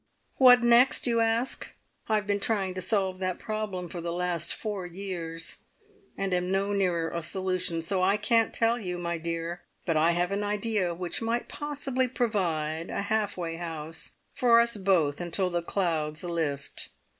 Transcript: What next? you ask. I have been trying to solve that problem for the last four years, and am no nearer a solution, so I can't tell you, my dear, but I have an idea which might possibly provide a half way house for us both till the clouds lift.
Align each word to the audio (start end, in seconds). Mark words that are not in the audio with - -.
What 0.39 0.63
next? 0.63 1.05
you 1.05 1.19
ask. 1.19 1.75
I 2.09 2.15
have 2.15 2.25
been 2.25 2.39
trying 2.39 2.73
to 2.73 2.81
solve 2.81 3.19
that 3.19 3.37
problem 3.37 3.87
for 3.87 4.01
the 4.01 4.11
last 4.11 4.51
four 4.51 4.83
years, 4.87 5.57
and 6.17 6.33
am 6.33 6.51
no 6.51 6.73
nearer 6.73 7.11
a 7.11 7.21
solution, 7.21 7.83
so 7.83 8.01
I 8.01 8.17
can't 8.17 8.51
tell 8.51 8.79
you, 8.79 8.97
my 8.97 9.19
dear, 9.19 9.61
but 9.85 9.95
I 9.95 10.13
have 10.13 10.31
an 10.31 10.41
idea 10.43 10.95
which 10.95 11.21
might 11.21 11.47
possibly 11.47 12.07
provide 12.07 12.89
a 12.89 13.03
half 13.13 13.37
way 13.37 13.57
house 13.57 14.13
for 14.33 14.59
us 14.59 14.75
both 14.75 15.21
till 15.31 15.51
the 15.51 15.61
clouds 15.61 16.23
lift. 16.23 16.89